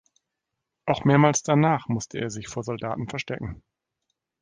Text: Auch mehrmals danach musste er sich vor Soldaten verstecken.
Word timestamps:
Auch 0.87 1.05
mehrmals 1.05 1.43
danach 1.43 1.87
musste 1.87 2.17
er 2.17 2.31
sich 2.31 2.47
vor 2.47 2.63
Soldaten 2.63 3.07
verstecken. 3.07 3.61